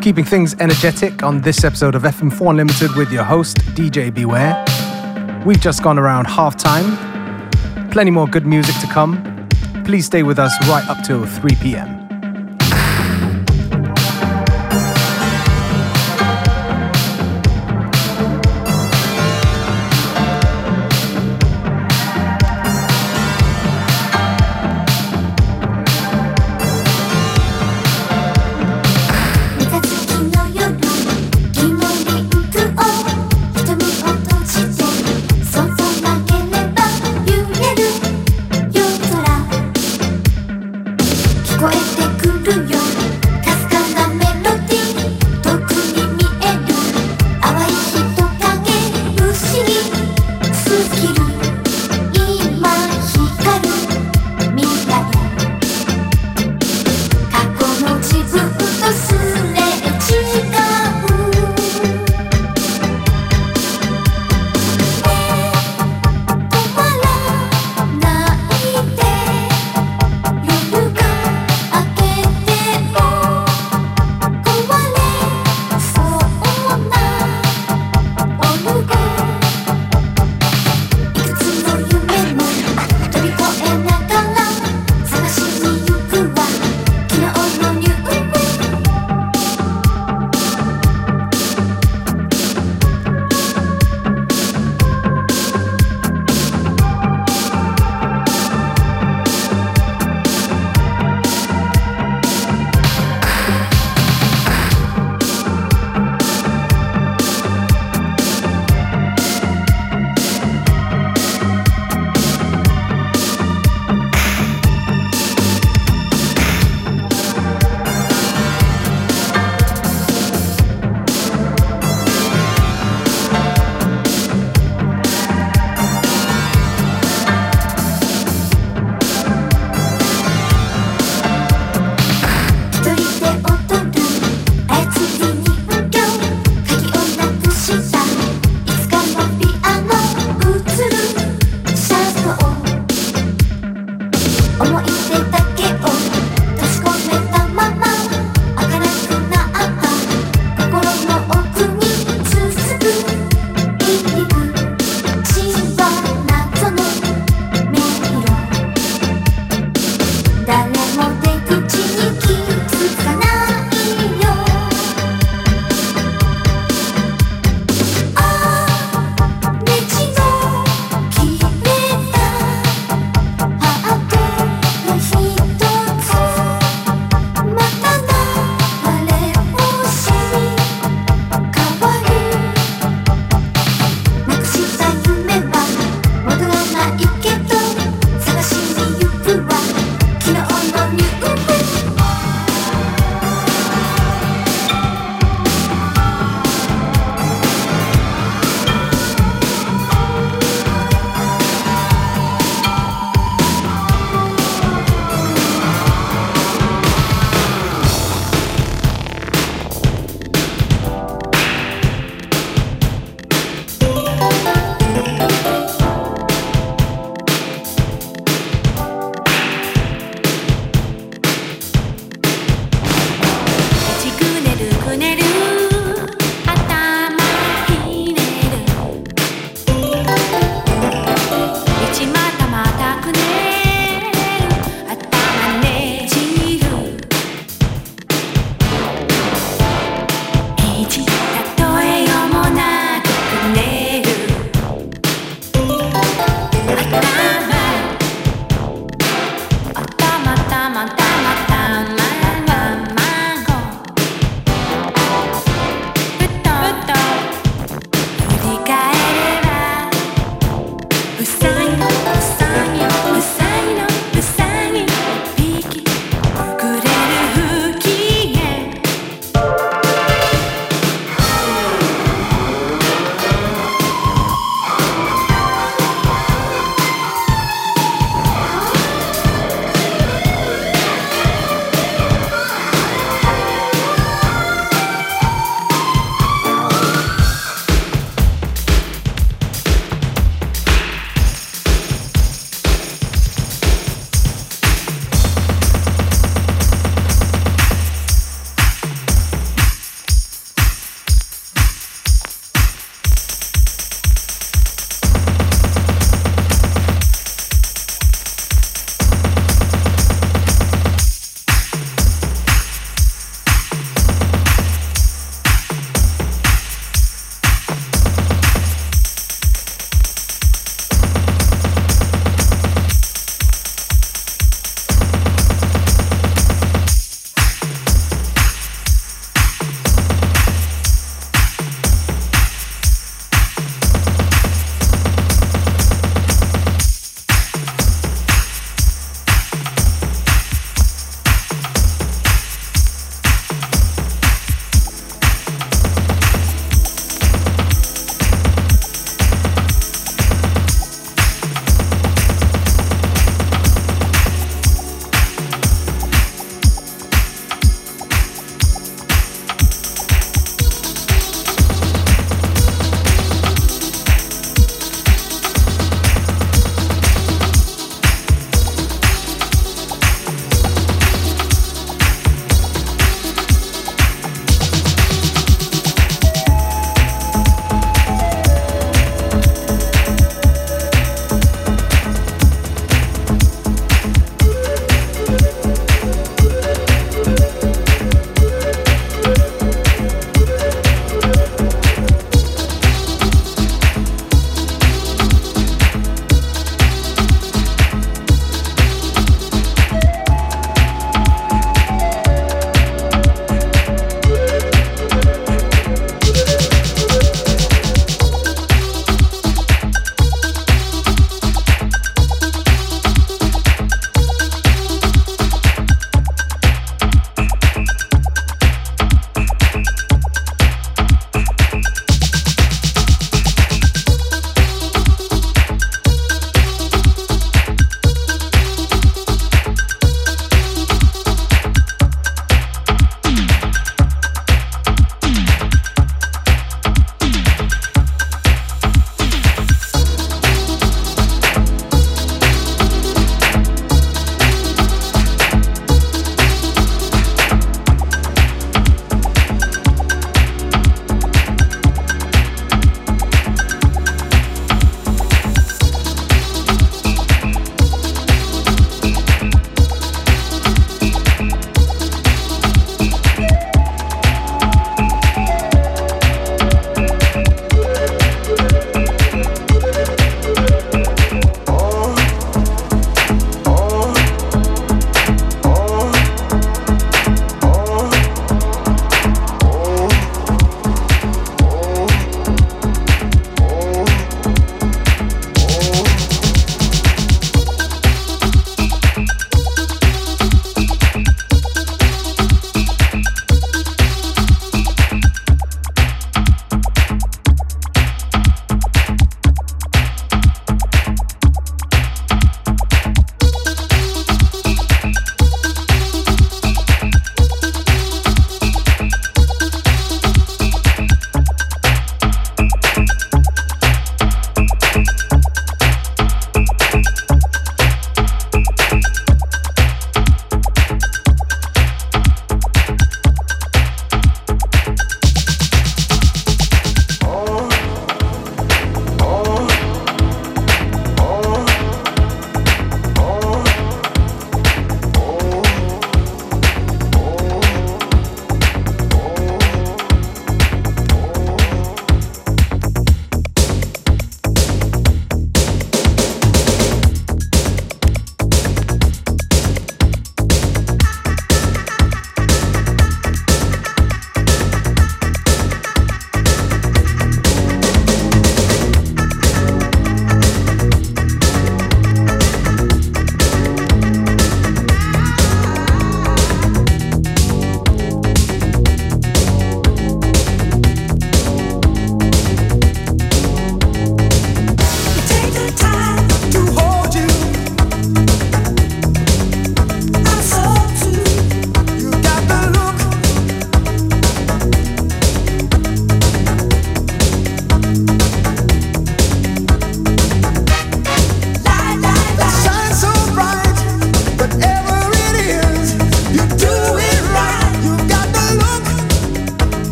Keeping 0.00 0.24
things 0.24 0.56
energetic 0.60 1.22
on 1.22 1.42
this 1.42 1.62
episode 1.62 1.94
of 1.94 2.04
FM4 2.04 2.50
Unlimited 2.50 2.96
with 2.96 3.12
your 3.12 3.22
host, 3.22 3.58
DJ 3.76 4.12
Beware. 4.12 4.64
We've 5.44 5.60
just 5.60 5.82
gone 5.82 5.98
around 5.98 6.26
half 6.26 6.56
time. 6.56 6.96
Plenty 7.90 8.10
more 8.10 8.26
good 8.26 8.46
music 8.46 8.74
to 8.80 8.86
come. 8.86 9.48
Please 9.84 10.06
stay 10.06 10.22
with 10.22 10.38
us 10.38 10.54
right 10.68 10.88
up 10.88 11.04
till 11.04 11.26
3 11.26 11.54
p.m. 11.56 11.99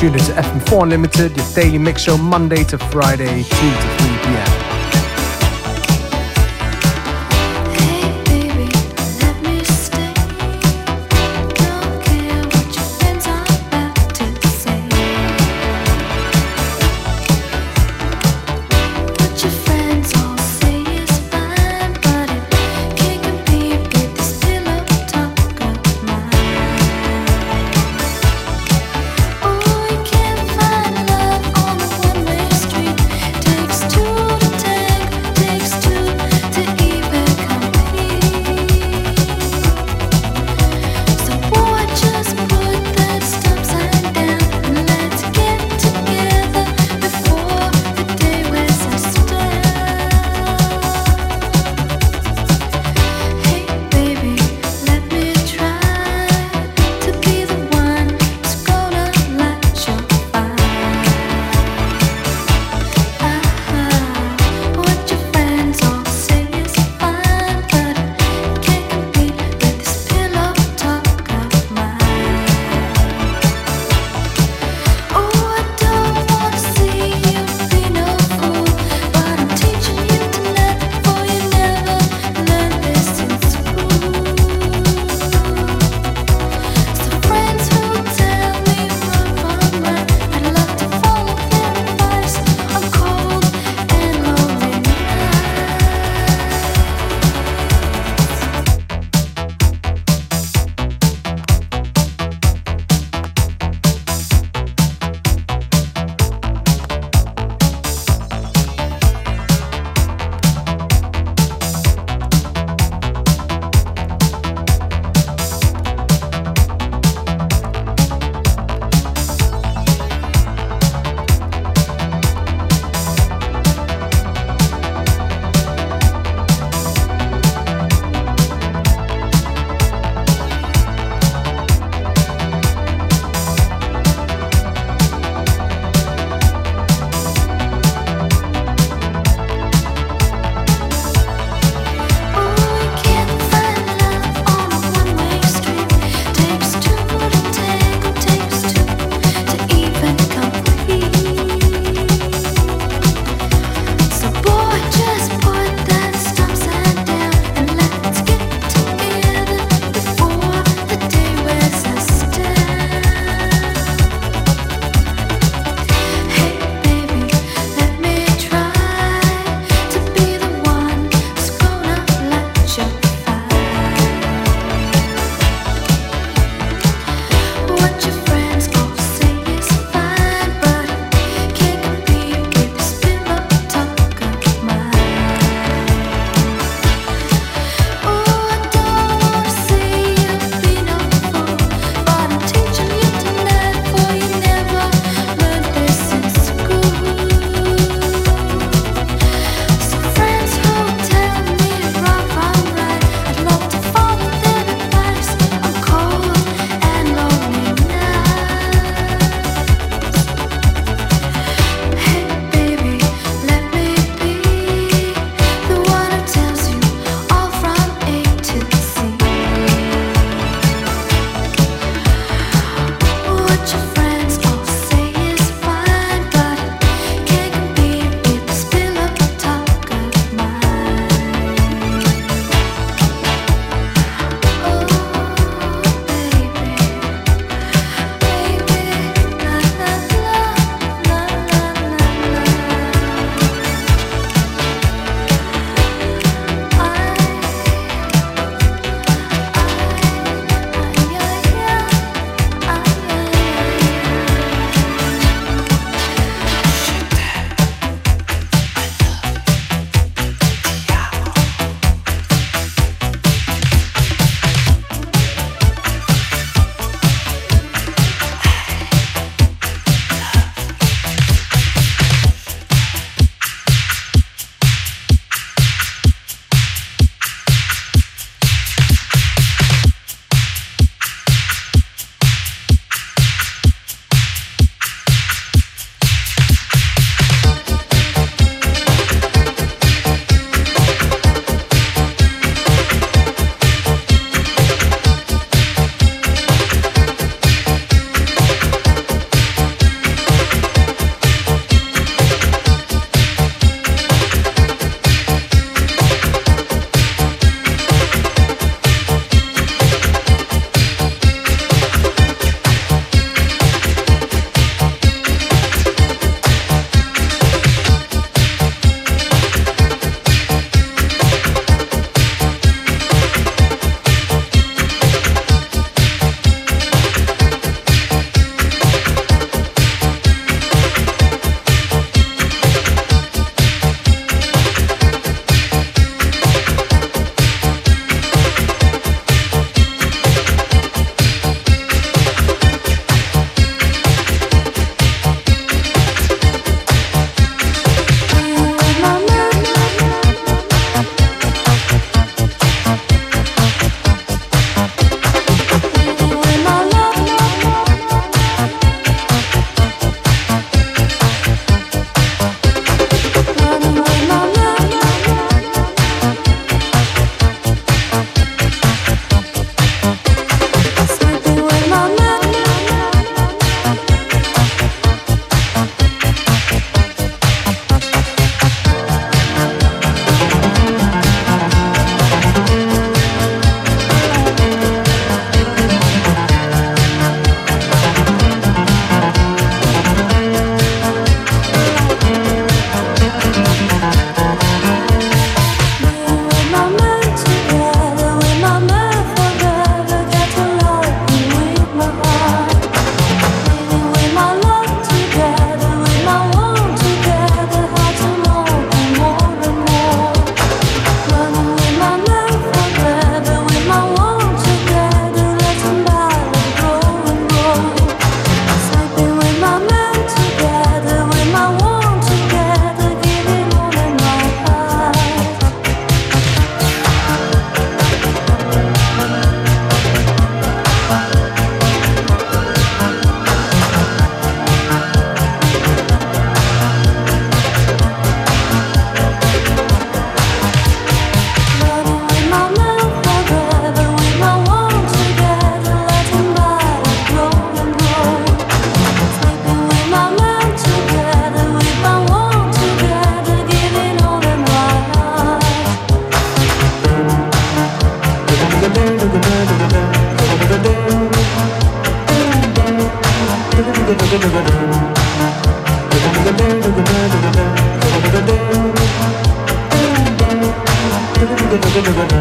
Tuned 0.00 0.16
into 0.16 0.32
FM4 0.32 0.84
Unlimited, 0.84 1.36
your 1.36 1.46
daily 1.54 1.76
mix 1.76 2.00
show 2.00 2.16
Monday 2.16 2.64
to 2.64 2.78
Friday, 2.78 3.42
2 3.42 3.42
to 3.42 3.96
3 3.98 4.09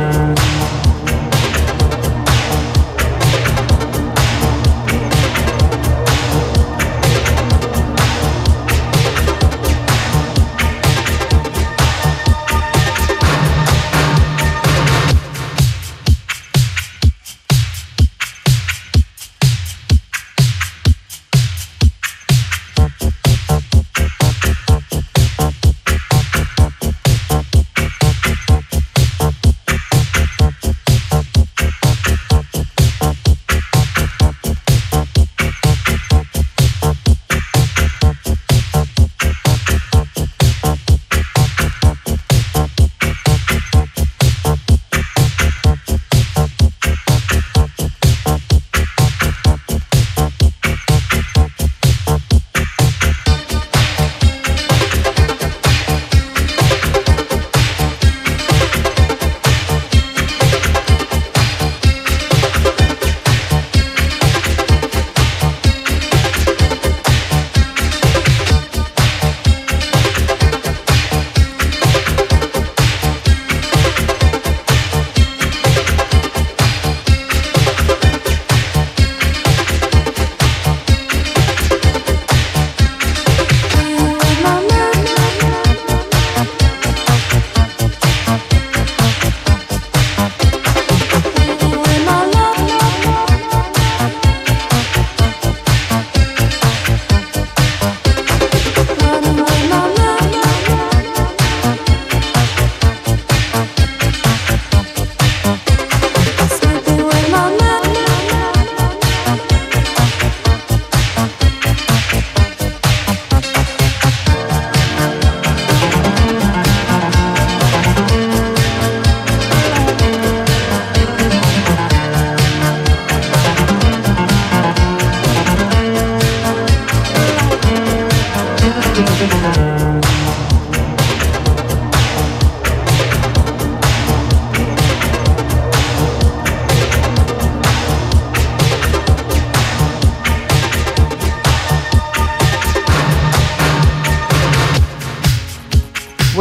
Música 0.10 0.89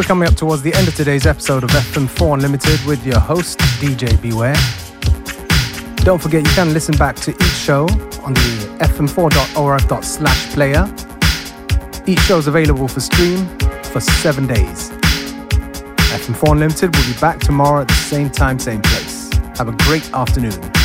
coming 0.08 0.26
up 0.26 0.34
towards 0.36 0.62
the 0.62 0.72
end 0.72 0.88
of 0.88 0.94
today's 0.94 1.26
episode 1.26 1.62
of 1.62 1.68
FM4 1.68 2.32
Unlimited 2.32 2.82
with 2.86 3.04
your 3.04 3.20
host, 3.20 3.58
DJ 3.78 4.18
Beware. 4.22 4.56
Don't 5.96 6.18
forget 6.18 6.46
you 6.46 6.52
can 6.54 6.72
listen 6.72 6.96
back 6.96 7.14
to 7.16 7.30
each 7.32 7.52
show 7.52 7.82
on 8.22 8.32
the 8.32 8.78
fm4.orf 8.80 10.04
slash 10.04 10.46
player. 10.54 10.90
Each 12.06 12.20
show 12.20 12.38
is 12.38 12.46
available 12.46 12.88
for 12.88 13.00
stream 13.00 13.46
for 13.82 14.00
seven 14.00 14.46
days. 14.46 14.88
FM4 16.08 16.52
Unlimited 16.52 16.96
will 16.96 17.04
be 17.04 17.20
back 17.20 17.38
tomorrow 17.40 17.82
at 17.82 17.88
the 17.88 17.94
same 17.94 18.30
time, 18.30 18.58
same 18.58 18.80
place. 18.80 19.30
Have 19.58 19.68
a 19.68 19.72
great 19.72 20.10
afternoon. 20.14 20.77